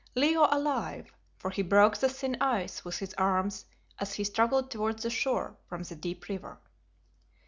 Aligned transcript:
Leo 0.15 0.47
alive, 0.49 1.13
for 1.37 1.51
he 1.51 1.61
broke 1.61 1.95
the 1.97 2.09
thin 2.09 2.35
ice 2.41 2.83
with 2.83 2.97
his 2.97 3.13
arms 3.19 3.65
as 3.99 4.15
he 4.15 4.23
struggled 4.23 4.71
towards 4.71 5.03
the 5.03 5.11
shore 5.11 5.55
from 5.69 5.83
the 5.83 5.95
deep 5.95 6.27
river. 6.27 6.57